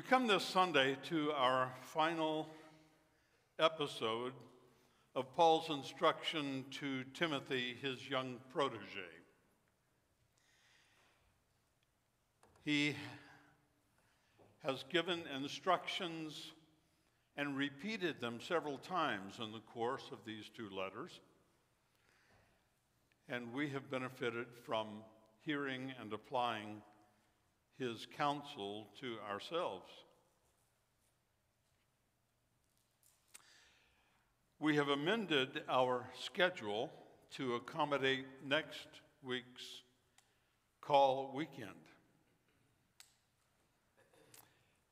We 0.00 0.06
come 0.06 0.26
this 0.26 0.44
Sunday 0.44 0.96
to 1.10 1.30
our 1.32 1.70
final 1.82 2.48
episode 3.58 4.32
of 5.14 5.36
Paul's 5.36 5.68
instruction 5.68 6.64
to 6.80 7.04
Timothy, 7.12 7.76
his 7.82 8.08
young 8.08 8.36
protege. 8.50 8.80
He 12.64 12.96
has 14.64 14.86
given 14.88 15.20
instructions 15.36 16.52
and 17.36 17.54
repeated 17.54 18.22
them 18.22 18.38
several 18.40 18.78
times 18.78 19.34
in 19.38 19.52
the 19.52 19.60
course 19.60 20.08
of 20.12 20.20
these 20.24 20.48
two 20.56 20.70
letters. 20.70 21.20
And 23.28 23.52
we 23.52 23.68
have 23.68 23.90
benefited 23.90 24.46
from 24.64 24.86
hearing 25.44 25.92
and 26.00 26.10
applying 26.14 26.80
his 27.80 28.06
counsel 28.16 28.88
to 29.00 29.16
ourselves. 29.28 29.90
We 34.58 34.76
have 34.76 34.88
amended 34.88 35.62
our 35.70 36.04
schedule 36.22 36.92
to 37.36 37.54
accommodate 37.54 38.26
next 38.46 38.86
week's 39.22 39.64
call 40.82 41.32
weekend. 41.34 41.70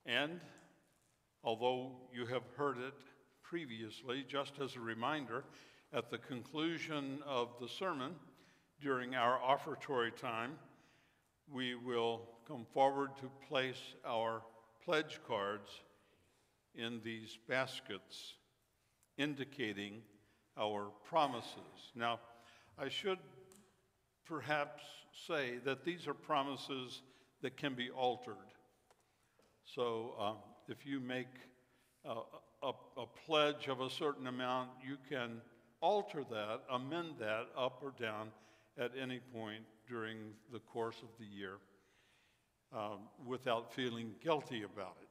And 0.06 0.41
although 1.45 1.92
you 2.14 2.25
have 2.25 2.45
heard 2.56 2.78
it 2.78 2.95
previously, 3.42 4.25
just 4.27 4.55
as 4.62 4.77
a 4.77 4.80
reminder, 4.80 5.45
at 5.92 6.11
the 6.11 6.16
conclusion 6.16 7.19
of 7.27 7.48
the 7.61 7.69
sermon, 7.69 8.12
during 8.80 9.14
our 9.14 9.39
offertory 9.39 10.12
time, 10.12 10.52
we 11.52 11.75
will 11.75 12.23
come 12.48 12.64
forward 12.72 13.10
to 13.20 13.30
place 13.46 13.94
our 14.06 14.41
pledge 14.82 15.20
cards 15.28 15.70
in 16.74 17.00
these 17.05 17.36
baskets 17.46 18.34
indicating 19.18 20.00
our 20.58 20.86
promises. 21.05 21.92
Now, 21.94 22.20
I 22.78 22.88
should 22.88 23.18
perhaps 24.24 24.82
say 25.27 25.58
that 25.64 25.84
these 25.84 26.08
are 26.08 26.14
promises 26.14 27.02
that 27.42 27.58
can 27.58 27.74
be 27.74 27.90
altered. 27.90 28.36
So 29.66 30.14
uh, 30.18 30.33
if 30.68 30.86
you 30.86 31.00
make 31.00 31.27
a, 32.06 32.14
a, 32.62 32.72
a 32.96 33.06
pledge 33.27 33.68
of 33.68 33.83
a 33.83 33.90
certain 33.90 34.27
amount, 34.27 34.70
you 34.83 34.96
can 35.10 35.42
alter 35.83 36.24
that, 36.30 36.60
amend 36.70 37.16
that 37.20 37.48
up 37.56 37.83
or 37.83 37.92
down 38.00 38.28
at 38.78 38.92
any 38.98 39.20
point 39.34 39.64
during 39.86 40.18
the 40.50 40.60
course 40.60 40.96
of 41.02 41.08
the 41.18 41.27
year 41.27 41.58
um, 42.74 43.00
without 43.27 43.72
feeling 43.72 44.12
guilty 44.22 44.62
about 44.62 44.97
it. 45.00 45.08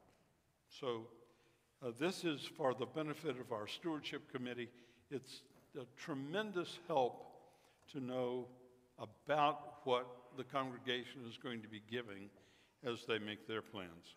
So 0.69 1.07
uh, 1.85 1.91
this 1.99 2.23
is 2.23 2.41
for 2.41 2.73
the 2.73 2.85
benefit 2.85 3.39
of 3.39 3.51
our 3.51 3.67
stewardship 3.67 4.31
committee. 4.31 4.69
It's 5.11 5.41
a 5.79 5.85
tremendous 5.95 6.79
help 6.87 7.25
to 7.91 7.99
know 7.99 8.47
about 8.99 9.85
what 9.85 10.07
the 10.37 10.43
congregation 10.43 11.21
is 11.27 11.37
going 11.37 11.61
to 11.61 11.67
be 11.67 11.81
giving 11.89 12.29
as 12.83 13.05
they 13.05 13.19
make 13.19 13.47
their 13.47 13.61
plans. 13.61 14.15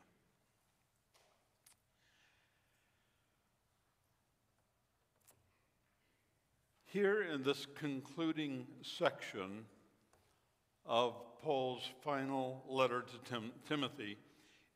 Here 6.87 7.23
in 7.23 7.45
this 7.45 7.67
concluding 7.79 8.67
section 8.83 9.65
of 10.87 11.15
Paul's 11.43 11.89
final 12.03 12.65
letter 12.69 13.03
to 13.03 13.31
Tim- 13.31 13.53
Timothy, 13.69 14.19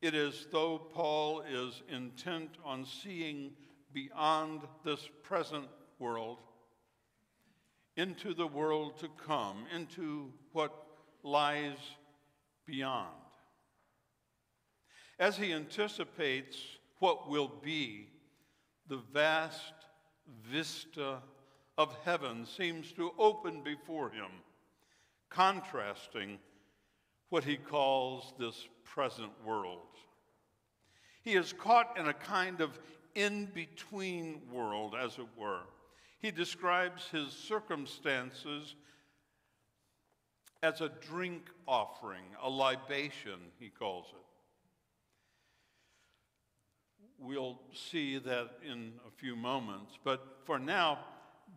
it 0.01 0.15
is 0.15 0.47
though 0.51 0.79
Paul 0.79 1.43
is 1.43 1.83
intent 1.89 2.51
on 2.65 2.85
seeing 2.85 3.53
beyond 3.93 4.63
this 4.85 5.09
present 5.23 5.67
world 5.99 6.39
into 7.97 8.35
the 8.35 8.47
world 8.47 8.99
to 8.99 9.09
come, 9.25 9.65
into 9.75 10.33
what 10.53 10.73
lies 11.23 11.79
beyond. 12.67 13.09
As 15.19 15.37
he 15.37 15.53
anticipates 15.53 16.59
what 16.99 17.31
will 17.31 17.53
be, 17.63 18.09
the 18.89 19.01
vast 19.13 19.73
vista 20.51 21.19
of 21.79 21.97
heaven 22.05 22.47
seems 22.47 22.93
to 22.93 23.13
open 23.19 23.63
before 23.63 24.11
him, 24.11 24.31
contrasting 25.35 26.39
what 27.29 27.45
he 27.45 27.57
calls 27.57 28.33
this 28.39 28.69
present 28.85 29.33
world. 29.45 29.81
He 31.23 31.35
is 31.35 31.53
caught 31.53 31.99
in 31.99 32.07
a 32.07 32.15
kind 32.15 32.61
of 32.61 32.79
in 33.15 33.47
between 33.47 34.43
world, 34.53 34.95
as 34.99 35.19
it 35.19 35.27
were. 35.37 35.63
He 36.21 36.31
describes 36.31 37.09
his 37.09 37.33
circumstances 37.33 38.77
as 40.63 40.81
a 40.81 40.89
drink 40.89 41.51
offering, 41.67 42.25
a 42.43 42.49
libation, 42.49 43.39
he 43.59 43.69
calls 43.69 44.07
it. 44.11 44.25
We'll 47.19 47.61
see 47.73 48.19
that 48.19 48.59
in 48.67 48.93
a 49.07 49.11
few 49.11 49.37
moments, 49.37 49.99
but 50.05 50.39
for 50.45 50.59
now, 50.59 50.99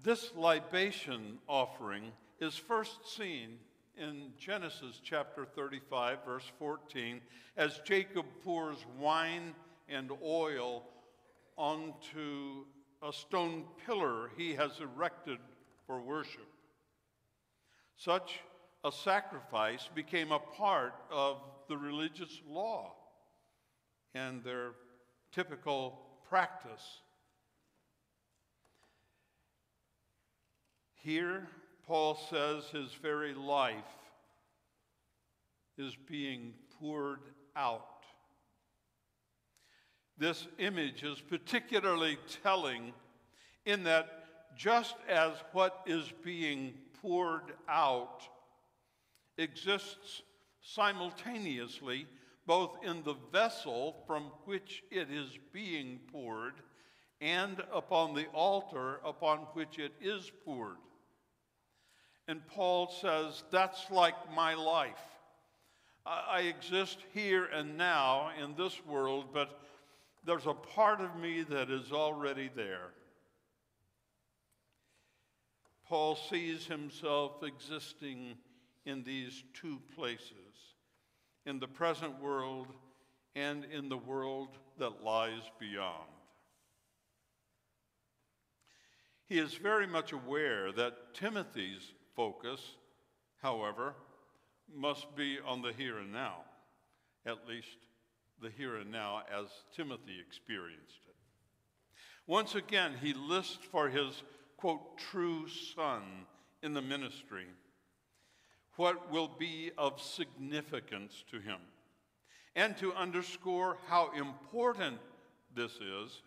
this 0.04 0.32
libation 0.36 1.40
offering 1.48 2.12
is 2.40 2.56
first 2.56 3.16
seen 3.16 3.58
in 3.98 4.32
Genesis 4.38 5.02
chapter 5.04 5.46
35, 5.46 6.20
verse 6.26 6.52
14, 6.60 7.20
as 7.56 7.82
Jacob 7.84 8.26
pours 8.44 8.78
wine 9.00 9.56
and 9.90 10.12
oil 10.24 10.84
onto 11.58 12.66
a 13.02 13.12
stone 13.12 13.64
pillar 13.86 14.30
he 14.38 14.54
has 14.54 14.80
erected 14.80 15.40
for 15.86 16.00
worship. 16.00 16.48
Such 17.96 18.40
a 18.84 18.92
sacrifice 18.92 19.90
became 19.94 20.32
a 20.32 20.40
part 20.40 20.94
of 21.12 21.38
the 21.68 21.78
religious 21.78 22.42
law 22.48 22.94
and 24.14 24.44
their 24.44 24.74
typical 25.32 26.00
practice. 26.30 27.02
Here, 30.94 31.48
Paul 31.88 32.20
says 32.30 32.66
his 32.66 32.92
very 33.02 33.34
life 33.34 33.74
is 35.78 35.96
being 36.08 36.54
poured 36.80 37.22
out. 37.56 38.04
This 40.18 40.48
image 40.60 41.04
is 41.04 41.22
particularly 41.22 42.18
telling 42.44 42.92
in 43.66 43.84
that 43.84 44.26
just 44.58 44.96
as 45.08 45.32
what 45.54 45.82
is 45.86 46.12
being 46.24 46.74
poured 47.02 47.54
out 47.70 48.22
exists 49.38 50.24
simultaneously 50.62 52.06
both 52.46 52.78
in 52.84 53.04
the 53.04 53.16
vessel 53.32 54.04
from 54.08 54.24
which 54.46 54.84
it 54.90 55.10
is 55.12 55.30
being 55.54 56.00
poured 56.12 56.56
and 57.22 57.62
upon 57.74 58.14
the 58.14 58.26
altar 58.28 59.00
upon 59.06 59.40
which 59.54 59.80
it 59.80 59.94
is 60.02 60.32
poured. 60.44 60.78
And 62.28 62.46
Paul 62.48 62.92
says, 63.02 63.44
That's 63.52 63.90
like 63.90 64.16
my 64.36 64.54
life. 64.54 64.94
I 66.06 66.42
exist 66.42 67.00
here 67.14 67.46
and 67.46 67.78
now 67.78 68.32
in 68.42 68.56
this 68.56 68.86
world, 68.86 69.26
but 69.34 69.60
there's 70.26 70.46
a 70.46 70.54
part 70.54 71.02
of 71.02 71.18
me 71.18 71.44
that 71.44 71.70
is 71.70 71.92
already 71.92 72.50
there. 72.56 72.92
Paul 75.88 76.16
sees 76.16 76.66
himself 76.66 77.44
existing 77.44 78.38
in 78.86 79.04
these 79.04 79.44
two 79.54 79.80
places 79.96 80.32
in 81.46 81.60
the 81.60 81.68
present 81.68 82.22
world 82.22 82.68
and 83.36 83.66
in 83.66 83.88
the 83.88 83.98
world 83.98 84.50
that 84.80 85.04
lies 85.04 85.42
beyond. 85.60 86.10
He 89.30 89.40
is 89.40 89.54
very 89.54 89.88
much 89.88 90.14
aware 90.14 90.72
that 90.74 91.14
Timothy's 91.14 91.94
focus, 92.18 92.60
however, 93.42 93.94
must 94.76 95.16
be 95.16 95.38
on 95.46 95.62
the 95.62 95.72
here 95.72 96.00
and 96.00 96.12
now, 96.12 96.40
at 97.26 97.48
least 97.48 97.78
the 98.42 98.50
here 98.50 98.76
and 98.78 98.92
now 98.92 99.22
as 99.32 99.46
Timothy 99.74 100.20
experienced 100.20 101.00
it. 101.08 101.16
Once 102.26 102.56
again, 102.56 102.94
he 103.02 103.14
lists 103.14 103.60
for 103.72 103.88
his, 103.88 104.24
quote, 104.58 104.98
true 104.98 105.48
son 105.48 106.02
in 106.64 106.74
the 106.74 106.82
ministry 106.82 107.46
what 108.78 109.12
will 109.12 109.32
be 109.40 109.72
of 109.78 110.00
significance 110.00 111.24
to 111.32 111.40
him. 111.40 111.60
And 112.56 112.78
to 112.78 112.94
underscore 112.94 113.78
how 113.88 114.12
important 114.12 114.98
this 115.56 115.74
is, 115.74 116.22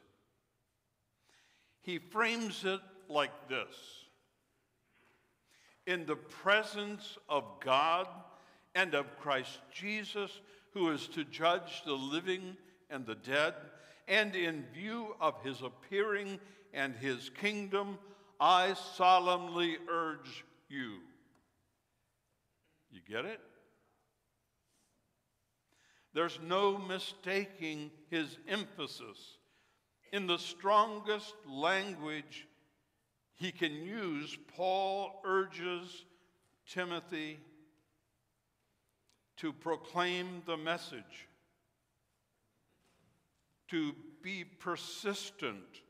he 1.81 1.99
frames 1.99 2.65
it 2.65 2.81
like 3.09 3.49
this 3.49 3.75
in 5.91 6.07
the 6.07 6.15
presence 6.15 7.19
of 7.29 7.43
God 7.59 8.07
and 8.77 8.95
of 8.95 9.19
Christ 9.19 9.59
Jesus, 9.73 10.31
who 10.73 10.91
is 10.93 11.09
to 11.09 11.25
judge 11.25 11.83
the 11.85 11.95
living 11.95 12.57
and 12.91 13.05
the 13.05 13.17
dead, 13.17 13.55
and 14.07 14.37
in 14.37 14.65
view 14.73 15.17
of 15.21 15.43
his 15.43 15.63
appearing 15.63 16.39
and 16.73 16.95
his 16.95 17.31
kingdom, 17.41 17.99
I 18.39 18.75
solemnly 18.95 19.79
urge 19.91 20.45
you. 20.69 20.99
You 22.93 23.01
get 23.09 23.25
it? 23.25 23.41
There's 26.15 26.39
no 26.41 26.79
mistaking 26.79 27.91
his 28.11 28.39
emphasis. 28.49 29.39
In 30.13 30.29
the 30.29 30.39
strongest 30.39 31.35
language 31.49 32.47
he 33.41 33.51
can 33.53 33.73
use, 33.73 34.37
Paul 34.55 35.23
urges 35.25 36.05
Timothy 36.69 37.41
to 39.39 39.51
proclaim 39.51 40.43
the 40.45 40.59
message, 40.59 41.27
to 43.69 43.95
be 44.23 44.45
persistent, 44.45 45.81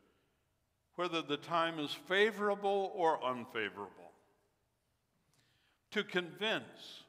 whether 0.95 1.23
the 1.23 1.37
time 1.37 1.81
is 1.81 1.91
favorable 1.93 2.93
or 2.95 3.21
unfavorable, 3.25 4.13
to 5.91 6.05
convince, 6.05 7.03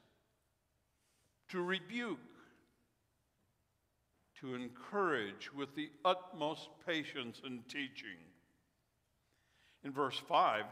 to 1.50 1.62
rebuke, 1.62 2.18
to 4.40 4.56
encourage 4.56 5.52
with 5.54 5.76
the 5.76 5.88
utmost 6.04 6.68
patience 6.84 7.40
and 7.44 7.60
teaching. 7.68 8.18
In 9.84 9.92
verse 9.92 10.16
5, 10.28 10.64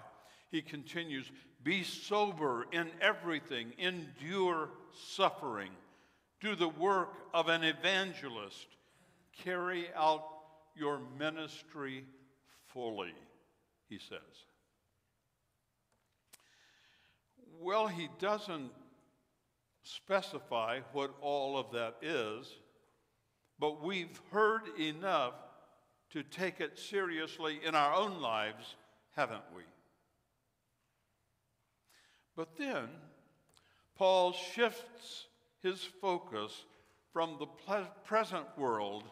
he 0.51 0.63
continues 0.63 1.31
Be 1.63 1.83
sober 1.83 2.67
in 2.73 2.91
everything, 3.01 3.73
endure 3.79 4.71
suffering, 4.93 5.71
do 6.41 6.55
the 6.55 6.69
work 6.69 7.13
of 7.35 7.49
an 7.49 7.65
evangelist, 7.65 8.67
carry 9.45 9.87
out 9.95 10.25
your 10.77 11.01
ministry 11.19 12.05
fully, 12.67 13.15
he 13.89 13.99
says. 13.99 14.21
Well, 17.61 17.89
he 17.89 18.09
doesn't 18.19 18.71
specify 19.83 20.81
what 20.93 21.15
all 21.21 21.59
of 21.59 21.73
that 21.73 21.97
is 22.01 22.47
but 23.61 23.83
we've 23.83 24.19
heard 24.33 24.63
enough 24.79 25.35
to 26.13 26.23
take 26.23 26.61
it 26.61 26.79
seriously 26.79 27.61
in 27.65 27.75
our 27.75 27.95
own 27.95 28.21
lives, 28.21 28.75
haven't 29.17 29.43
we? 29.55 29.63
But 32.37 32.57
then, 32.57 32.89
Paul 33.97 34.33
shifts 34.33 35.27
his 35.63 35.81
focus 36.01 36.65
from 37.13 37.37
the 37.39 37.47
present 38.05 38.47
world 38.57 39.05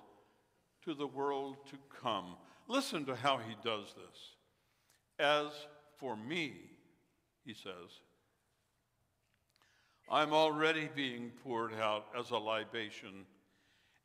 to 0.85 0.95
the 0.95 1.07
world 1.07 1.57
to 1.71 1.77
come. 2.01 2.37
Listen 2.69 3.05
to 3.07 3.15
how 3.15 3.39
he 3.39 3.55
does 3.63 3.95
this. 3.95 4.37
As 5.19 5.49
for 5.99 6.17
me, 6.17 6.55
he 7.45 7.53
says, 7.53 8.01
I'm 10.11 10.33
already 10.33 10.89
being 10.95 11.33
poured 11.43 11.75
out 11.75 12.07
as 12.19 12.31
a 12.31 12.39
libation 12.39 13.27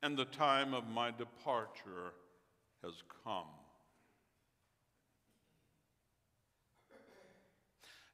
and 0.03 0.17
the 0.17 0.25
time 0.25 0.73
of 0.73 0.89
my 0.89 1.11
departure 1.11 2.13
has 2.83 2.93
come. 3.23 3.47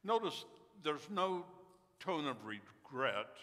Notice 0.03 0.45
there's 0.83 1.09
no 1.09 1.45
tone 1.99 2.25
of 2.25 2.37
regret 2.45 3.35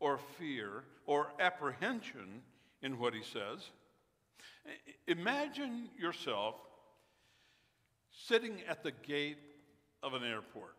or 0.00 0.18
fear 0.38 0.84
or 1.06 1.28
apprehension 1.40 2.42
in 2.82 2.98
what 2.98 3.14
he 3.14 3.22
says. 3.22 3.70
Imagine 5.06 5.88
yourself 5.98 6.54
sitting 8.26 8.58
at 8.68 8.82
the 8.82 8.92
gate 9.06 9.38
of 10.02 10.14
an 10.14 10.22
airport. 10.24 10.76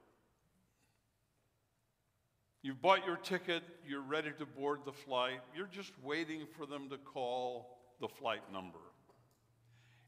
You've 2.61 2.81
bought 2.81 3.05
your 3.05 3.17
ticket, 3.17 3.61
you're 3.85 4.01
ready 4.01 4.31
to 4.39 4.45
board 4.45 4.79
the 4.85 4.93
flight, 4.93 5.41
you're 5.53 5.67
just 5.67 5.91
waiting 6.01 6.47
for 6.57 6.65
them 6.65 6.89
to 6.89 6.97
call 6.97 7.77
the 7.99 8.07
flight 8.07 8.41
number. 8.53 8.79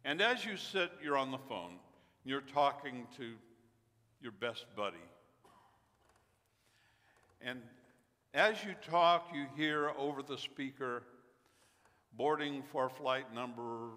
And 0.06 0.22
as 0.22 0.46
you 0.46 0.56
sit, 0.56 0.92
you're 1.04 1.18
on 1.18 1.32
the 1.32 1.38
phone, 1.38 1.80
you're 2.24 2.40
talking 2.40 3.08
to 3.18 3.34
your 4.22 4.32
best 4.32 4.66
buddy. 4.76 4.98
And 7.42 7.62
as 8.34 8.64
you 8.64 8.76
talk, 8.90 9.30
you 9.34 9.46
hear 9.56 9.92
over 9.98 10.24
the 10.24 10.38
speaker, 10.38 11.04
boarding 12.14 12.64
for 12.72 12.90
flight 12.90 13.34
number 13.34 13.90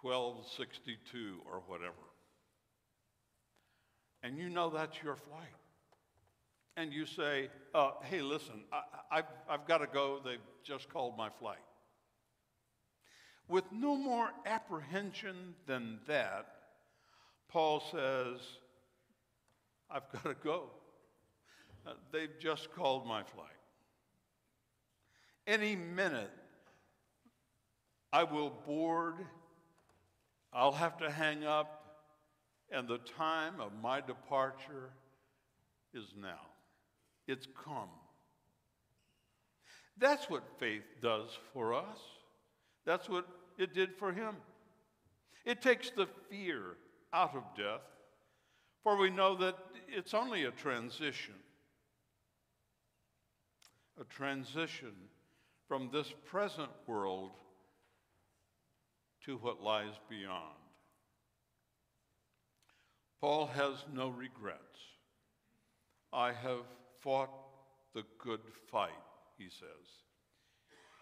1262 0.00 1.40
or 1.50 1.62
whatever. 1.66 1.94
And 4.22 4.38
you 4.38 4.48
know 4.48 4.70
that's 4.70 5.02
your 5.02 5.16
flight 5.16 5.54
and 6.76 6.92
you 6.92 7.06
say, 7.06 7.48
uh, 7.74 7.92
hey, 8.02 8.22
listen, 8.22 8.64
I, 9.10 9.16
have 9.16 9.26
I've 9.48 9.66
got 9.66 9.78
to 9.78 9.86
go. 9.86 10.20
They've 10.24 10.38
just 10.64 10.88
called 10.88 11.16
my 11.16 11.28
flight. 11.38 11.58
With 13.48 13.64
no 13.72 13.96
more 13.96 14.30
apprehension 14.46 15.54
than 15.66 15.98
that, 16.06 16.46
Paul 17.52 17.82
says, 17.90 18.40
I've 19.90 20.10
got 20.10 20.24
to 20.24 20.34
go. 20.42 20.70
Uh, 21.86 21.92
they've 22.10 22.38
just 22.40 22.72
called 22.72 23.06
my 23.06 23.22
flight. 23.22 23.48
Any 25.46 25.76
minute, 25.76 26.30
I 28.10 28.24
will 28.24 28.50
board, 28.66 29.16
I'll 30.52 30.72
have 30.72 30.96
to 30.98 31.10
hang 31.10 31.44
up, 31.44 31.84
and 32.70 32.88
the 32.88 32.98
time 32.98 33.60
of 33.60 33.72
my 33.82 34.00
departure 34.00 34.90
is 35.92 36.06
now. 36.18 36.40
It's 37.26 37.46
come. 37.64 37.90
That's 39.98 40.30
what 40.30 40.42
faith 40.58 40.84
does 41.02 41.28
for 41.52 41.74
us. 41.74 41.98
That's 42.86 43.10
what 43.10 43.26
it 43.58 43.74
did 43.74 43.94
for 43.94 44.10
him. 44.10 44.36
It 45.44 45.60
takes 45.60 45.90
the 45.90 46.06
fear 46.30 46.76
out 47.12 47.34
of 47.34 47.42
death, 47.56 47.82
for 48.82 48.96
we 48.96 49.10
know 49.10 49.36
that 49.36 49.56
it's 49.88 50.14
only 50.14 50.44
a 50.44 50.50
transition. 50.50 51.34
A 54.00 54.04
transition 54.04 54.92
from 55.68 55.90
this 55.92 56.12
present 56.26 56.70
world 56.86 57.32
to 59.24 59.36
what 59.36 59.62
lies 59.62 59.94
beyond. 60.08 60.56
Paul 63.20 63.46
has 63.46 63.84
no 63.94 64.08
regrets. 64.08 64.58
I 66.12 66.32
have 66.32 66.64
fought 67.00 67.30
the 67.94 68.02
good 68.18 68.40
fight, 68.70 68.90
he 69.38 69.48
says. 69.48 70.02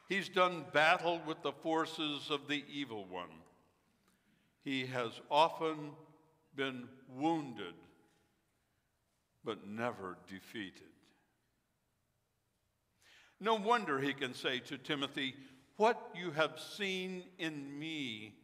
He's 0.09 0.29
done 0.29 0.65
battle 0.73 1.21
with 1.27 1.43
the 1.43 1.53
forces 1.53 2.31
of 2.31 2.49
the 2.49 2.65
evil 2.71 3.07
one. 3.09 3.31
He 4.65 4.87
has 4.87 5.13
often 5.31 5.93
been 6.57 6.89
wounded, 7.09 7.75
but 9.45 9.67
never 9.67 10.17
defeated. 10.29 10.89
No 13.41 13.55
wonder 13.55 13.99
he 13.99 14.13
can 14.13 14.35
say 14.35 14.59
to 14.61 14.77
Timothy, 14.77 15.35
What 15.77 16.11
you 16.15 16.31
have 16.33 16.59
seen 16.59 17.25
in 17.39 17.79
me, 17.79 18.35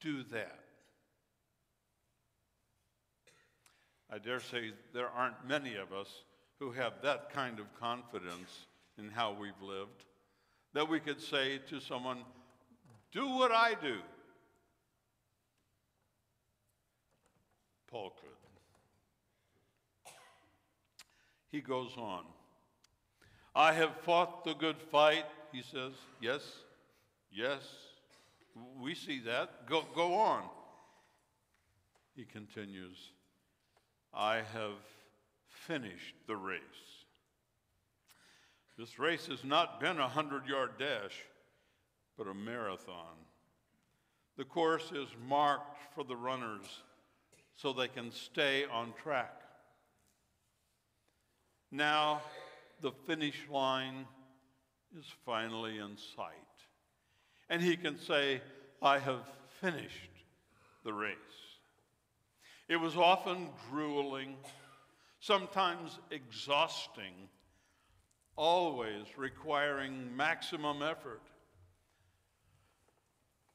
do 0.00 0.22
that. 0.24 0.60
I 4.10 4.18
dare 4.18 4.40
say 4.40 4.72
there 4.94 5.08
aren't 5.08 5.46
many 5.46 5.76
of 5.76 5.92
us 5.92 6.08
who 6.58 6.72
have 6.72 6.94
that 7.02 7.30
kind 7.32 7.58
of 7.58 7.66
confidence 7.78 8.66
in 8.98 9.10
how 9.10 9.32
we've 9.32 9.62
lived 9.62 10.04
that 10.74 10.88
we 10.88 11.00
could 11.00 11.20
say 11.20 11.58
to 11.68 11.80
someone, 11.80 12.18
Do 13.12 13.26
what 13.28 13.52
I 13.52 13.74
do. 13.80 13.96
Paul 17.90 18.10
could. 18.20 20.12
He 21.50 21.60
goes 21.60 21.92
on. 21.96 22.24
I 23.54 23.72
have 23.72 23.96
fought 24.02 24.44
the 24.44 24.54
good 24.54 24.76
fight, 24.92 25.24
he 25.52 25.62
says. 25.62 25.92
Yes, 26.20 26.42
yes, 27.32 27.62
we 28.80 28.94
see 28.94 29.20
that. 29.20 29.66
Go, 29.66 29.84
go 29.94 30.14
on. 30.14 30.42
He 32.14 32.24
continues. 32.24 32.98
I 34.12 34.36
have 34.36 34.78
finished 35.46 36.14
the 36.26 36.36
race. 36.36 36.60
This 38.78 38.98
race 38.98 39.26
has 39.26 39.42
not 39.42 39.80
been 39.80 39.98
a 39.98 40.08
hundred 40.08 40.46
yard 40.46 40.72
dash, 40.78 41.24
but 42.16 42.28
a 42.28 42.34
marathon. 42.34 43.16
The 44.36 44.44
course 44.44 44.92
is 44.92 45.08
marked 45.26 45.78
for 45.94 46.04
the 46.04 46.16
runners 46.16 46.82
so 47.58 47.72
they 47.72 47.88
can 47.88 48.12
stay 48.12 48.64
on 48.72 48.94
track. 49.02 49.34
Now, 51.72 52.22
the 52.80 52.92
finish 53.06 53.36
line 53.50 54.06
is 54.96 55.04
finally 55.26 55.78
in 55.78 55.96
sight. 56.16 56.32
And 57.50 57.60
he 57.60 57.76
can 57.76 57.98
say, 57.98 58.40
I 58.80 58.98
have 59.00 59.22
finished 59.60 60.10
the 60.84 60.92
race. 60.92 61.16
It 62.68 62.76
was 62.76 62.96
often 62.96 63.48
grueling, 63.70 64.36
sometimes 65.18 65.98
exhausting, 66.12 67.28
always 68.36 69.04
requiring 69.16 70.16
maximum 70.16 70.82
effort. 70.82 71.22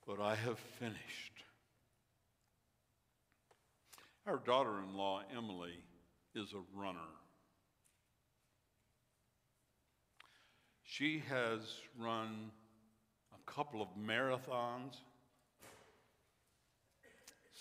But 0.05 0.19
I 0.19 0.35
have 0.35 0.59
finished. 0.59 1.32
Our 4.25 4.37
daughter 4.37 4.79
in 4.79 4.95
law, 4.95 5.21
Emily, 5.35 5.83
is 6.33 6.53
a 6.53 6.79
runner. 6.79 6.99
She 10.85 11.21
has 11.27 11.59
run 11.99 12.51
a 13.33 13.51
couple 13.51 13.81
of 13.81 13.89
marathons, 13.99 14.95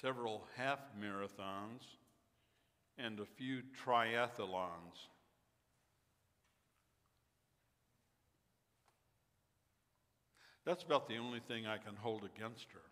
several 0.01 0.45
half 0.57 0.79
marathons, 1.01 1.83
and 2.97 3.19
a 3.19 3.27
few 3.27 3.63
triathlons. 3.85 5.09
That's 10.65 10.85
about 10.85 11.09
the 11.09 11.17
only 11.17 11.41
thing 11.41 11.67
I 11.67 11.79
can 11.79 11.97
hold 11.97 12.23
against 12.25 12.67
her. 12.73 12.92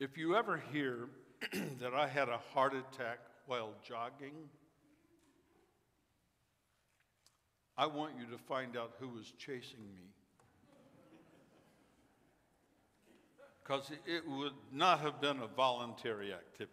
If 0.00 0.16
you 0.16 0.36
ever 0.36 0.62
hear 0.72 1.08
that 1.80 1.94
I 1.94 2.06
had 2.06 2.28
a 2.28 2.38
heart 2.52 2.74
attack 2.74 3.18
while 3.46 3.70
jogging, 3.86 4.34
I 7.76 7.86
want 7.86 8.12
you 8.18 8.26
to 8.26 8.42
find 8.44 8.76
out 8.76 8.94
who 8.98 9.08
was 9.08 9.32
chasing 9.38 9.80
me. 9.94 10.02
Because 13.62 13.90
it 14.06 14.26
would 14.26 14.54
not 14.72 15.00
have 15.00 15.20
been 15.20 15.40
a 15.40 15.46
voluntary 15.46 16.32
activity. 16.32 16.72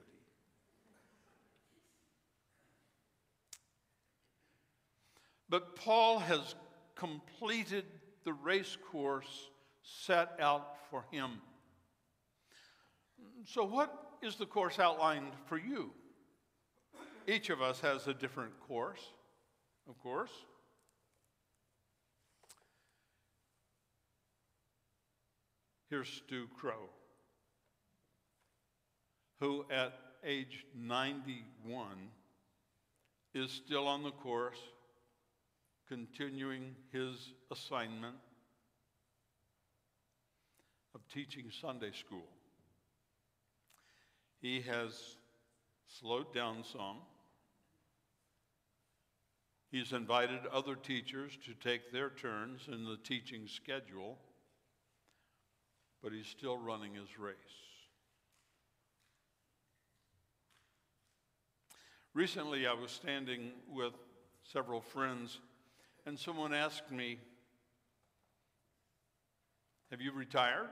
But 5.49 5.75
Paul 5.75 6.19
has 6.19 6.55
completed 6.95 7.85
the 8.23 8.33
race 8.33 8.77
course 8.91 9.49
set 9.83 10.31
out 10.39 10.77
for 10.89 11.05
him. 11.11 11.41
So, 13.45 13.63
what 13.63 14.17
is 14.21 14.35
the 14.35 14.45
course 14.45 14.79
outlined 14.79 15.31
for 15.45 15.57
you? 15.57 15.91
Each 17.27 17.49
of 17.49 17.61
us 17.61 17.79
has 17.81 18.07
a 18.07 18.13
different 18.13 18.53
course, 18.67 19.01
of 19.89 19.97
course. 20.01 20.31
Here's 25.89 26.09
Stu 26.09 26.47
Crow, 26.59 26.89
who 29.39 29.65
at 29.71 29.93
age 30.23 30.65
91 30.75 31.87
is 33.33 33.51
still 33.51 33.87
on 33.87 34.03
the 34.03 34.11
course, 34.11 34.57
continuing 35.87 36.75
his 36.91 37.33
assignment 37.51 38.15
of 40.95 41.01
teaching 41.13 41.45
Sunday 41.61 41.91
school. 41.91 42.27
He 44.45 44.61
has 44.61 45.17
slowed 45.87 46.31
down 46.31 46.63
some. 46.71 46.97
He's 49.71 49.91
invited 49.91 50.41
other 50.53 50.75
teachers 50.75 51.35
to 51.47 51.55
take 51.67 51.91
their 51.91 52.11
turns 52.11 52.67
in 52.71 52.85
the 52.85 52.97
teaching 52.97 53.47
schedule 53.47 54.19
but 56.03 56.13
he's 56.13 56.27
still 56.27 56.59
running 56.59 56.93
his 56.93 57.17
race. 57.17 57.33
Recently, 62.13 62.67
I 62.67 62.73
was 62.73 62.91
standing 62.91 63.49
with 63.67 63.93
several 64.43 64.81
friends, 64.81 65.39
and 66.05 66.19
someone 66.19 66.53
asked 66.53 66.91
me, 66.91 67.17
Have 69.89 70.01
you 70.01 70.11
retired? 70.11 70.69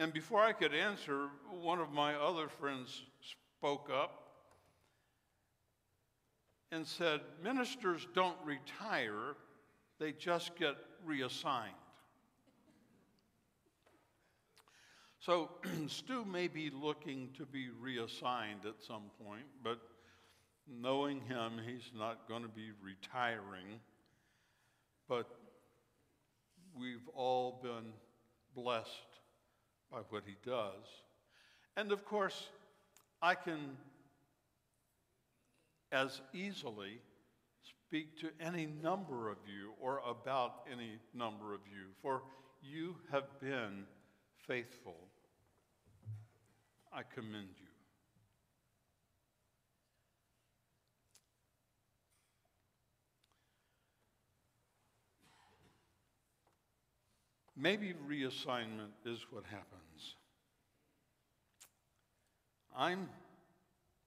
And 0.00 0.14
before 0.14 0.40
I 0.40 0.54
could 0.54 0.72
answer, 0.72 1.28
one 1.50 1.78
of 1.78 1.92
my 1.92 2.14
other 2.14 2.48
friends 2.48 3.02
spoke 3.58 3.90
up 3.92 4.30
and 6.72 6.86
said, 6.86 7.20
Ministers 7.44 8.08
don't 8.14 8.38
retire, 8.42 9.36
they 9.98 10.12
just 10.12 10.56
get 10.56 10.76
reassigned. 11.04 11.74
So 15.18 15.50
Stu 15.86 16.24
may 16.24 16.48
be 16.48 16.70
looking 16.70 17.28
to 17.36 17.44
be 17.44 17.68
reassigned 17.68 18.64
at 18.64 18.80
some 18.80 19.10
point, 19.22 19.44
but 19.62 19.80
knowing 20.66 21.20
him, 21.20 21.60
he's 21.66 21.90
not 21.94 22.26
going 22.26 22.42
to 22.42 22.48
be 22.48 22.70
retiring. 22.82 23.80
But 25.10 25.28
we've 26.74 27.06
all 27.14 27.60
been 27.62 27.92
blessed 28.54 29.09
by 29.90 29.98
what 30.10 30.22
he 30.26 30.36
does. 30.44 31.02
And 31.76 31.92
of 31.92 32.04
course, 32.04 32.48
I 33.22 33.34
can 33.34 33.76
as 35.92 36.20
easily 36.32 37.00
speak 37.62 38.18
to 38.20 38.30
any 38.40 38.66
number 38.82 39.28
of 39.28 39.38
you 39.46 39.72
or 39.80 40.00
about 40.08 40.62
any 40.70 40.98
number 41.12 41.54
of 41.54 41.60
you, 41.70 41.86
for 42.00 42.22
you 42.62 42.94
have 43.10 43.40
been 43.40 43.84
faithful 44.46 44.96
I 46.92 47.02
commend 47.14 47.50
you. 47.59 47.59
Maybe 57.60 57.92
reassignment 58.08 58.92
is 59.04 59.26
what 59.30 59.44
happens. 59.44 60.14
I'm 62.74 63.08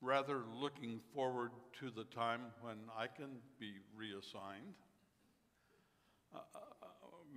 rather 0.01 0.41
looking 0.59 0.99
forward 1.13 1.51
to 1.79 1.91
the 1.91 2.05
time 2.05 2.41
when 2.61 2.77
I 2.97 3.05
can 3.05 3.29
be 3.59 3.73
reassigned, 3.95 4.73
uh, 6.33 6.39
uh, 6.39 6.57
uh 6.57 6.85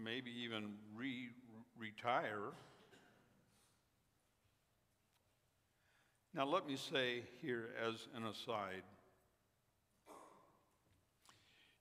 maybe 0.02 0.30
even 0.30 0.74
re 0.94 1.28
retire 1.78 2.52
Now, 6.36 6.44
let 6.44 6.66
me 6.66 6.76
say 6.76 7.22
here 7.40 7.70
as 7.82 8.08
an 8.14 8.26
aside 8.26 8.82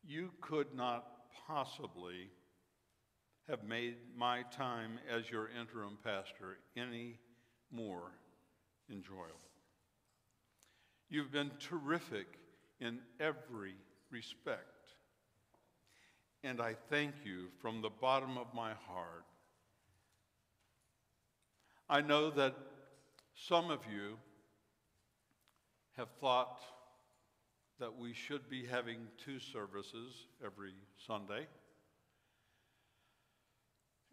you 0.08 0.32
could 0.40 0.74
not 0.74 1.06
possibly 1.46 2.30
have 3.50 3.64
made 3.64 3.96
my 4.18 4.42
time 4.44 5.00
as 5.10 5.30
your 5.30 5.50
interim 5.50 5.98
pastor 6.04 6.58
any 6.76 7.20
more 7.72 8.12
enjoyable. 8.90 9.40
You've 11.10 11.32
been 11.32 11.52
terrific 11.60 12.28
in 12.80 13.00
every 13.20 13.76
respect. 14.10 14.62
And 16.44 16.62
I 16.62 16.76
thank 16.90 17.14
you 17.24 17.48
from 17.62 17.82
the 17.82 17.90
bottom 17.90 18.38
of 18.38 18.48
my 18.54 18.74
heart. 18.88 19.26
I 21.90 22.02
know 22.02 22.32
that 22.32 22.56
some 23.36 23.70
of 23.70 23.80
you 23.92 24.18
have 25.98 26.10
thought 26.20 26.62
that 27.80 27.98
we 27.98 28.14
should 28.14 28.50
be 28.50 28.66
having 28.66 28.98
two 29.24 29.40
services 29.40 30.28
every 30.44 30.74
Sunday. 31.06 31.48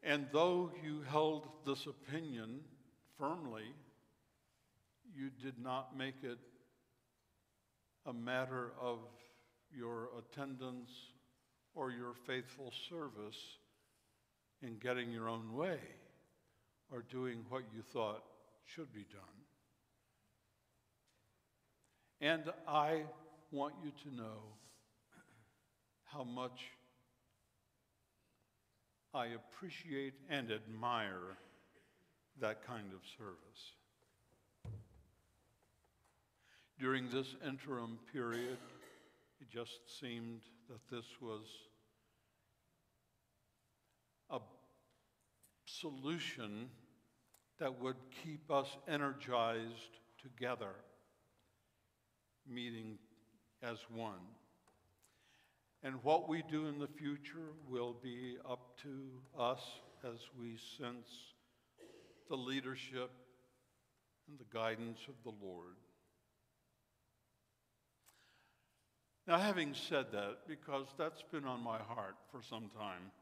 And 0.03 0.27
though 0.33 0.73
you 0.83 1.03
held 1.09 1.49
this 1.65 1.87
opinion 1.87 2.61
firmly, 3.19 3.65
you 5.15 5.31
did 5.43 5.55
not 5.63 5.97
make 5.97 6.17
it 6.23 6.39
a 8.07 8.13
matter 8.13 8.73
of 8.81 8.99
your 9.73 10.09
attendance 10.19 10.91
or 11.75 11.91
your 11.91 12.15
faithful 12.27 12.73
service 12.89 13.39
in 14.63 14.77
getting 14.79 15.13
your 15.13 15.29
own 15.29 15.55
way 15.55 15.79
or 16.91 17.03
doing 17.11 17.45
what 17.49 17.63
you 17.75 17.83
thought 17.93 18.25
should 18.65 18.93
be 18.93 19.07
done. 19.13 19.21
And 22.21 22.53
I 22.69 23.03
want 23.51 23.75
you 23.85 23.93
to 24.05 24.17
know 24.17 24.39
how 26.05 26.25
much 26.25 26.61
I 29.15 29.27
appreciate 29.27 30.15
and 30.31 30.51
admire 30.51 31.37
that 32.41 32.67
kind 32.67 32.93
of 32.95 33.01
service. 33.19 33.73
During 36.79 37.11
this 37.11 37.37
interim 37.47 37.99
period 38.13 38.59
It 39.43 39.51
just 39.51 40.01
seemed 40.01 40.43
that 40.69 40.89
this 40.89 41.05
was 41.21 41.43
a 44.31 44.39
solution 45.65 46.69
that 47.59 47.81
would 47.81 47.97
keep 48.23 48.53
us 48.53 48.69
energized 48.87 49.99
together, 50.23 50.77
meeting 52.49 52.99
as 53.65 53.79
one. 53.93 54.21
And 55.83 55.97
what 56.05 56.29
we 56.29 56.45
do 56.49 56.69
in 56.69 56.79
the 56.79 56.87
future 56.87 57.51
will 57.69 57.97
be 58.01 58.37
up 58.49 58.62
to 58.83 59.41
us 59.41 59.61
as 60.05 60.19
we 60.39 60.57
sense 60.79 61.09
the 62.29 62.37
leadership 62.37 63.11
and 64.29 64.39
the 64.39 64.57
guidance 64.57 64.99
of 65.09 65.15
the 65.25 65.45
Lord. 65.45 65.77
Now, 69.27 69.39
having 69.39 69.75
said 69.75 70.07
that, 70.13 70.39
because 70.49 70.87
that's 70.99 71.23
been 71.31 71.45
on 71.45 71.63
my 71.63 71.79
heart 71.79 72.17
for 72.33 72.41
some 72.43 72.71
time, 72.77 73.13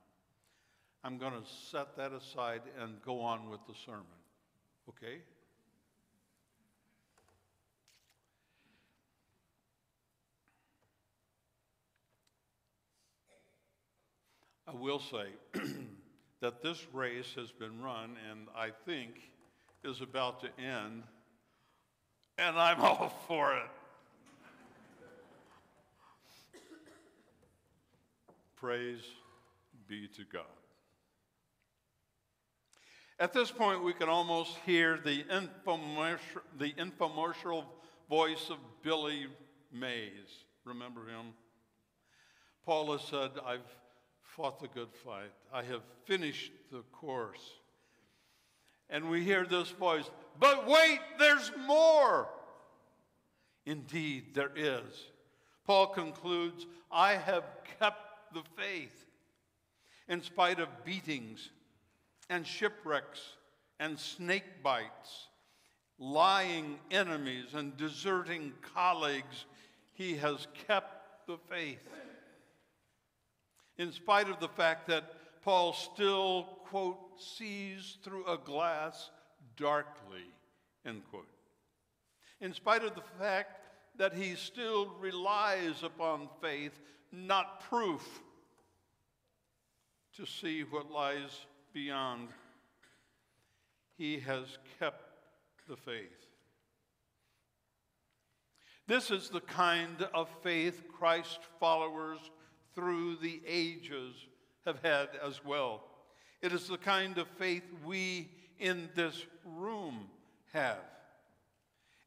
I'm 1.05 1.19
going 1.19 1.33
to 1.33 1.47
set 1.71 1.97
that 1.97 2.13
aside 2.13 2.63
and 2.81 3.03
go 3.03 3.21
on 3.21 3.51
with 3.51 3.61
the 3.67 3.75
sermon. 3.85 4.07
Okay? 4.89 5.19
I 14.71 14.77
will 14.77 15.01
say 15.01 15.27
that 16.41 16.63
this 16.63 16.87
race 16.93 17.35
has 17.37 17.51
been 17.51 17.83
run 17.83 18.17
and 18.31 18.47
I 18.55 18.71
think 18.87 19.11
is 19.83 20.01
about 20.01 20.43
to 20.43 20.63
end, 20.63 21.03
and 22.39 22.57
I'm 22.57 22.81
all 22.81 23.13
for 23.27 23.57
it. 23.57 23.63
Praise 28.55 29.01
be 29.89 30.07
to 30.17 30.23
God. 30.33 30.43
At 33.19 33.33
this 33.33 33.51
point, 33.51 33.83
we 33.83 33.93
can 33.93 34.09
almost 34.09 34.57
hear 34.65 35.01
the 35.03 35.25
infomercial, 35.25 36.43
the 36.59 36.73
infomercial 36.75 37.65
voice 38.09 38.51
of 38.51 38.59
Billy 38.83 39.27
Mays. 39.73 40.45
Remember 40.65 41.01
him? 41.01 41.35
Paula 42.65 43.01
said, 43.01 43.31
I've 43.45 43.61
fought 44.37 44.61
the 44.61 44.69
good 44.69 44.93
fight. 45.05 45.33
I 45.53 45.63
have 45.63 45.83
finished 46.05 46.53
the 46.71 46.83
course. 46.93 47.41
And 48.89 49.11
we 49.11 49.23
hear 49.23 49.47
this 49.47 49.71
voice, 49.71 50.11
but 50.39 50.67
wait, 50.67 51.01
there's 51.19 51.53
more. 51.67 52.29
Indeed, 53.67 54.35
there 54.35 54.51
is. 54.57 55.11
Paul 55.67 55.89
concludes, 55.89 56.67
I 56.91 57.13
have 57.13 57.45
kept 57.79 58.35
the 58.35 58.43
faith 58.57 59.07
in 60.09 60.23
spite 60.23 60.59
of 60.59 60.85
beatings 60.85 61.51
and 62.29 62.47
shipwrecks 62.47 63.21
and 63.79 63.99
snake 63.99 64.63
bites, 64.63 65.29
lying 65.99 66.79
enemies 66.91 67.55
and 67.55 67.77
deserting 67.77 68.53
colleagues. 68.75 69.47
He 69.95 70.17
has 70.17 70.47
kept 70.67 71.27
the 71.27 71.39
faith 71.49 71.87
in 73.81 73.93
spite 73.93 74.29
of 74.29 74.39
the 74.41 74.49
fact 74.49 74.87
that 74.89 75.05
Paul 75.43 75.73
still, 75.73 76.59
quote, 76.67 76.99
sees 77.19 77.97
through 78.05 78.27
a 78.27 78.37
glass 78.37 79.09
darkly, 79.57 80.27
end 80.85 81.01
quote. 81.11 81.27
In 82.43 82.53
spite 82.53 82.85
of 82.85 82.95
the 82.95 83.03
fact 83.19 83.59
that 83.97 84.13
he 84.13 84.35
still 84.35 84.93
relies 85.01 85.83
upon 85.83 86.29
faith, 86.43 86.79
not 87.11 87.61
proof, 87.71 88.07
to 90.15 90.27
see 90.27 90.61
what 90.61 90.91
lies 90.91 91.47
beyond, 91.73 92.29
he 93.97 94.19
has 94.19 94.59
kept 94.79 95.05
the 95.71 95.77
faith. 95.77 96.27
This 98.87 99.11
is 99.11 99.31
the 99.31 99.41
kind 99.41 100.07
of 100.13 100.29
faith 100.43 100.83
Christ 100.99 101.39
followers 101.59 102.19
through 102.75 103.17
the 103.17 103.41
ages 103.47 104.15
have 104.65 104.83
had 104.83 105.09
as 105.25 105.45
well. 105.45 105.83
It 106.43 106.53
is 106.53 106.69
the 106.69 106.79
kind 106.79 107.19
of 107.19 107.29
faith 107.39 107.65
we 107.85 108.31
in 108.59 108.89
this 108.95 109.27
room 109.45 110.09
have. 110.53 110.79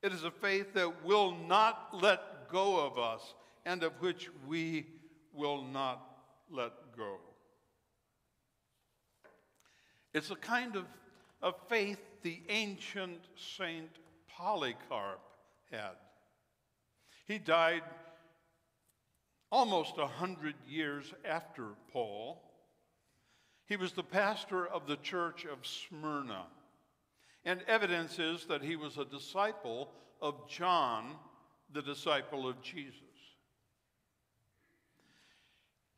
It 0.02 0.12
is 0.12 0.24
a 0.24 0.32
faith 0.32 0.74
that 0.74 1.06
will 1.06 1.36
not 1.48 1.90
let 1.94 2.50
go 2.50 2.86
of 2.86 2.98
us 2.98 3.34
and 3.66 3.84
of 3.84 3.94
which 4.02 4.30
we 4.48 4.86
will 5.34 5.64
not 5.64 6.02
let 6.52 6.74
go. 6.98 7.18
It's 10.14 10.30
a 10.30 10.36
kind 10.36 10.76
of, 10.76 10.86
of 11.42 11.56
faith 11.70 12.00
the 12.22 12.42
ancient 12.50 13.20
Saint 13.58 13.90
Polycarp 14.30 15.22
had. 15.72 15.96
He 17.26 17.40
died 17.40 17.84
almost 19.54 20.00
a 20.00 20.08
hundred 20.08 20.56
years 20.68 21.14
after 21.24 21.68
Paul. 21.92 22.42
He 23.68 23.78
was 23.78 23.92
the 23.92 24.02
pastor 24.02 24.66
of 24.66 24.88
the 24.88 24.96
church 24.96 25.46
of 25.46 25.60
Smyrna. 25.68 26.48
And 27.46 27.62
evidence 27.68 28.18
is 28.18 28.48
that 28.48 28.64
he 28.64 28.76
was 28.76 28.98
a 28.98 29.06
disciple 29.06 29.92
of 30.24 30.50
John, 30.50 31.18
the 31.72 31.84
disciple 31.84 32.50
of 32.50 32.64
Jesus. 32.64 32.98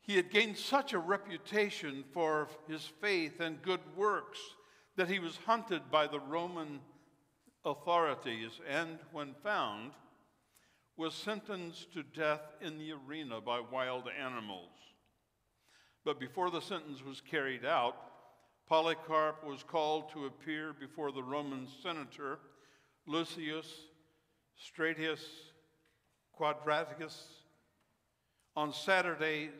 He 0.02 0.16
had 0.16 0.30
gained 0.30 0.58
such 0.58 0.92
a 0.92 0.98
reputation 0.98 2.04
for 2.12 2.48
his 2.68 2.84
faith 3.00 3.40
and 3.40 3.62
good 3.62 3.80
works 3.96 4.38
that 4.96 5.08
he 5.08 5.18
was 5.18 5.38
hunted 5.46 5.90
by 5.90 6.06
the 6.06 6.20
Roman 6.20 6.80
authorities 7.64 8.50
and, 8.68 8.98
when 9.12 9.34
found, 9.42 9.92
was 10.96 11.14
sentenced 11.14 11.92
to 11.92 12.02
death 12.02 12.54
in 12.60 12.78
the 12.78 12.92
arena 12.92 13.40
by 13.40 13.60
wild 13.60 14.04
animals. 14.18 14.70
But 16.04 16.18
before 16.18 16.50
the 16.50 16.60
sentence 16.60 17.04
was 17.04 17.20
carried 17.20 17.64
out, 17.64 17.96
Polycarp 18.68 19.44
was 19.44 19.62
called 19.62 20.10
to 20.12 20.26
appear 20.26 20.72
before 20.72 21.12
the 21.12 21.22
Roman 21.22 21.68
senator 21.82 22.38
Lucius 23.06 23.66
Stratius 24.58 25.20
Quadraticus 26.38 27.16
on 28.56 28.72
Saturday, 28.72 29.50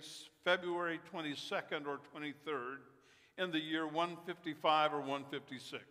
February 0.45 1.01
22nd 1.13 1.87
or 1.87 2.01
23rd 2.15 2.79
in 3.39 3.51
the 3.51 3.61
year 3.61 3.87
155 3.87 4.95
or 4.95 5.01
156. 5.01 5.83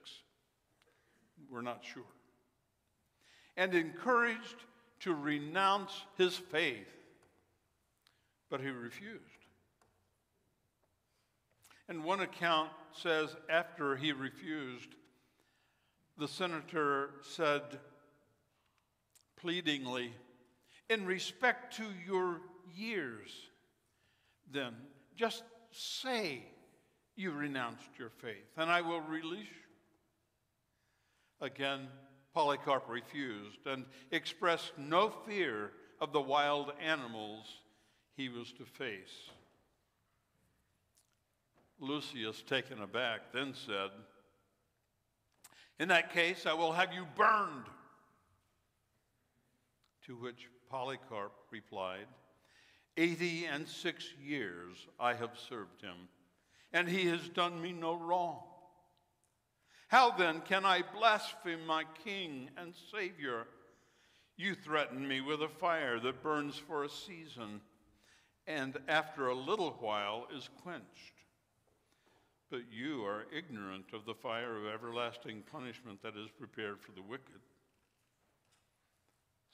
We're 1.50 1.62
not 1.62 1.84
sure. 1.84 2.04
And 3.56 3.74
encouraged 3.74 4.66
to 5.02 5.14
renounce 5.14 5.92
his 6.18 6.36
faith, 6.36 6.88
but 8.50 8.62
he 8.62 8.70
refused. 8.70 9.22
And 11.88 12.04
one 12.04 12.22
account 12.22 12.72
says 12.94 13.36
after 13.50 13.96
he 13.96 14.12
refused, 14.12 14.96
the 16.18 16.28
senator 16.28 17.12
said 17.22 17.62
pleadingly, 19.38 20.14
In 20.90 21.06
respect 21.06 21.76
to 21.78 21.84
your 22.08 22.42
years, 22.74 23.32
then 24.52 24.74
just 25.16 25.44
say 25.72 26.44
you 27.16 27.32
renounced 27.32 27.90
your 27.98 28.10
faith, 28.10 28.58
and 28.58 28.70
I 28.70 28.82
will 28.82 29.02
release 29.02 29.48
you. 29.48 31.46
Again, 31.46 31.88
Polycarp 32.36 32.84
refused 32.90 33.66
and 33.66 33.86
expressed 34.12 34.74
no 34.78 35.10
fear 35.10 35.72
of 36.02 36.12
the 36.12 36.20
wild 36.20 36.74
animals 36.82 37.46
he 38.18 38.28
was 38.28 38.52
to 38.52 38.66
face. 38.66 39.30
Lucius, 41.80 42.42
taken 42.42 42.82
aback, 42.82 43.32
then 43.34 43.54
said, 43.54 43.90
In 45.80 45.88
that 45.88 46.14
case, 46.14 46.46
I 46.46 46.54
will 46.54 46.74
have 46.74 46.94
you 46.94 47.08
burned. 47.16 47.66
To 50.08 50.18
which 50.18 50.50
Polycarp 50.70 51.32
replied, 51.52 52.08
Eighty 52.98 53.46
and 53.46 53.66
six 53.66 54.14
years 54.22 54.88
I 55.00 55.14
have 55.14 55.40
served 55.50 55.82
him, 55.82 56.10
and 56.74 56.90
he 56.90 57.08
has 57.08 57.30
done 57.30 57.62
me 57.62 57.72
no 57.72 57.96
wrong. 57.96 58.44
How 59.88 60.12
then 60.12 60.42
can 60.42 60.66
I 60.66 60.84
blaspheme 60.98 61.66
my 61.66 61.84
King 62.04 62.50
and 62.58 62.74
Savior? 62.92 63.48
You 64.38 64.56
threaten 64.56 65.08
me 65.08 65.22
with 65.22 65.42
a 65.42 65.48
fire 65.48 66.00
that 66.00 66.24
burns 66.24 66.58
for 66.58 66.84
a 66.84 66.90
season 66.90 67.62
and 68.48 68.78
after 68.88 69.28
a 69.28 69.36
little 69.36 69.72
while 69.80 70.28
is 70.36 70.50
quenched. 70.62 71.14
But 72.52 72.72
you 72.72 73.04
are 73.06 73.26
ignorant 73.36 73.86
of 73.94 74.06
the 74.06 74.14
fire 74.14 74.58
of 74.58 74.66
everlasting 74.66 75.44
punishment 75.52 76.02
that 76.04 76.16
is 76.16 76.30
prepared 76.38 76.80
for 76.80 76.92
the 76.92 77.02
wicked. 77.02 77.42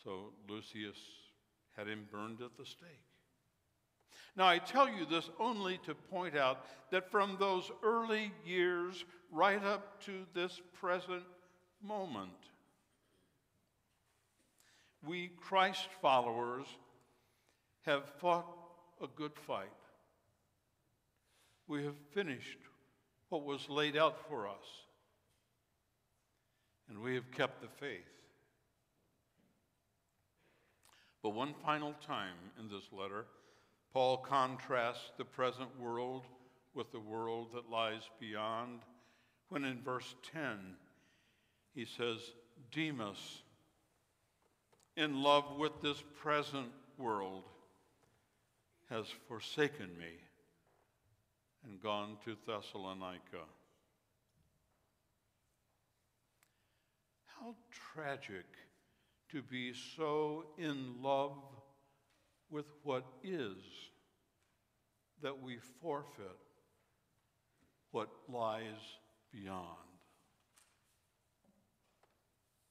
So 0.04 0.34
Lucius 0.50 0.98
had 1.78 1.88
him 1.88 2.08
burned 2.12 2.42
at 2.42 2.58
the 2.58 2.66
stake. 2.66 3.11
Now, 4.36 4.48
I 4.48 4.60
tell 4.60 4.88
you 4.88 5.06
this 5.06 5.30
only 5.40 5.78
to 5.86 5.94
point 5.94 6.38
out 6.38 6.66
that 6.92 7.12
from 7.12 7.38
those 7.40 7.70
early 7.84 8.32
years 8.46 9.04
right 9.32 9.64
up 9.64 10.02
to 10.06 10.26
this 10.34 10.62
present 10.74 11.24
moment, 11.84 12.32
we 15.06 15.32
Christ 15.40 15.88
followers 16.02 16.66
have 17.82 18.04
fought 18.20 18.46
a 19.02 19.08
good 19.08 19.36
fight. 19.36 19.68
We 21.68 21.84
have 21.84 21.96
finished 22.14 22.58
what 23.30 23.44
was 23.44 23.70
laid 23.70 23.98
out 23.98 24.18
for 24.30 24.48
us, 24.48 24.86
and 26.90 27.00
we 27.00 27.16
have 27.16 27.32
kept 27.32 27.62
the 27.62 27.68
faith. 27.80 28.02
But 31.24 31.32
one 31.32 31.54
final 31.64 31.94
time 32.06 32.36
in 32.60 32.68
this 32.68 32.84
letter, 32.92 33.26
Paul 33.94 34.18
contrasts 34.18 35.12
the 35.18 35.26
present 35.26 35.70
world 35.80 36.24
with 36.74 36.92
the 36.92 37.00
world 37.00 37.50
that 37.54 37.70
lies 37.70 38.10
beyond, 38.20 38.80
when 39.50 39.66
in 39.66 39.82
verse 39.82 40.16
10 40.32 40.76
he 41.74 41.86
says, 41.86 42.20
Demas, 42.72 43.42
in 44.96 45.22
love 45.22 45.58
with 45.58 45.82
this 45.82 46.02
present 46.22 46.70
world, 46.98 47.44
has 48.90 49.06
forsaken 49.28 49.90
me 49.98 50.20
and 51.66 51.82
gone 51.82 52.18
to 52.26 52.36
Thessalonica. 52.46 53.46
How 57.26 57.56
tragic 57.94 58.46
to 59.32 59.42
be 59.42 59.74
so 59.96 60.46
in 60.58 61.02
love 61.02 61.38
with 62.52 62.66
what 62.84 63.06
is 63.24 63.58
that 65.22 65.42
we 65.42 65.58
forfeit 65.82 66.38
what 67.92 68.10
lies 68.30 68.64
beyond. 69.32 69.91